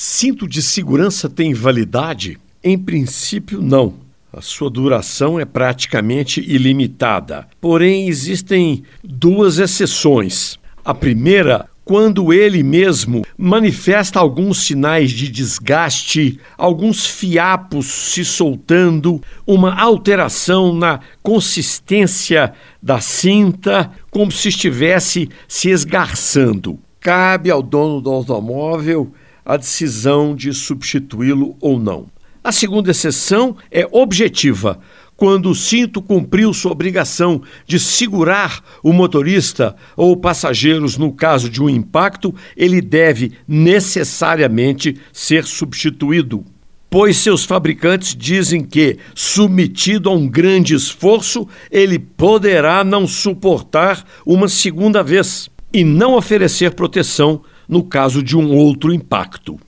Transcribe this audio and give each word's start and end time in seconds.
Cinto 0.00 0.46
de 0.46 0.62
segurança 0.62 1.28
tem 1.28 1.52
validade? 1.52 2.38
Em 2.62 2.78
princípio, 2.78 3.60
não. 3.60 3.94
A 4.32 4.40
sua 4.40 4.70
duração 4.70 5.40
é 5.40 5.44
praticamente 5.44 6.40
ilimitada. 6.40 7.48
Porém, 7.60 8.06
existem 8.06 8.84
duas 9.02 9.58
exceções. 9.58 10.56
A 10.84 10.94
primeira, 10.94 11.68
quando 11.84 12.32
ele 12.32 12.62
mesmo 12.62 13.24
manifesta 13.36 14.20
alguns 14.20 14.58
sinais 14.58 15.10
de 15.10 15.28
desgaste, 15.28 16.38
alguns 16.56 17.04
fiapos 17.04 17.86
se 17.86 18.24
soltando, 18.24 19.20
uma 19.44 19.74
alteração 19.80 20.72
na 20.72 21.00
consistência 21.24 22.52
da 22.80 23.00
cinta, 23.00 23.90
como 24.12 24.30
se 24.30 24.48
estivesse 24.48 25.28
se 25.48 25.70
esgarçando. 25.70 26.78
Cabe 27.00 27.50
ao 27.50 27.60
dono 27.64 28.00
do 28.00 28.10
automóvel 28.10 29.12
a 29.48 29.56
decisão 29.56 30.36
de 30.36 30.52
substituí-lo 30.52 31.56
ou 31.58 31.80
não. 31.80 32.06
A 32.44 32.52
segunda 32.52 32.90
exceção 32.90 33.56
é 33.70 33.88
objetiva, 33.90 34.78
quando 35.16 35.50
o 35.50 35.54
cinto 35.54 36.02
cumpriu 36.02 36.52
sua 36.52 36.70
obrigação 36.70 37.42
de 37.66 37.80
segurar 37.80 38.62
o 38.82 38.92
motorista 38.92 39.74
ou 39.96 40.16
passageiros 40.16 40.98
no 40.98 41.12
caso 41.12 41.48
de 41.48 41.62
um 41.62 41.68
impacto, 41.68 42.32
ele 42.54 42.82
deve 42.82 43.32
necessariamente 43.48 44.96
ser 45.12 45.44
substituído. 45.44 46.44
Pois 46.90 47.16
seus 47.16 47.44
fabricantes 47.44 48.14
dizem 48.14 48.62
que, 48.62 48.98
submetido 49.14 50.08
a 50.08 50.12
um 50.12 50.28
grande 50.28 50.74
esforço, 50.74 51.48
ele 51.70 51.98
poderá 51.98 52.84
não 52.84 53.06
suportar 53.06 54.04
uma 54.24 54.48
segunda 54.48 55.02
vez 55.02 55.50
e 55.72 55.84
não 55.84 56.14
oferecer 56.14 56.74
proteção 56.74 57.42
no 57.68 57.82
caso 57.82 58.22
de 58.22 58.36
um 58.36 58.56
outro 58.56 58.92
impacto. 58.92 59.60